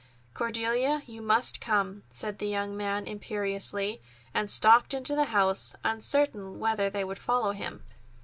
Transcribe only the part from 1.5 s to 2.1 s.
come,"